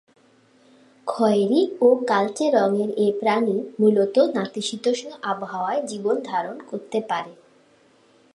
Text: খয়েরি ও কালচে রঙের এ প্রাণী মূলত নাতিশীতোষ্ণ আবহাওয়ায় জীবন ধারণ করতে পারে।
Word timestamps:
খয়েরি 1.07 1.61
ও 1.81 1.87
কালচে 2.07 2.45
রঙের 2.49 2.89
এ 2.97 3.07
প্রাণী 3.19 3.57
মূলত 3.79 4.15
নাতিশীতোষ্ণ 4.35 5.09
আবহাওয়ায় 5.23 5.81
জীবন 5.87 6.15
ধারণ 6.25 6.57
করতে 6.69 6.99
পারে। 7.09 7.33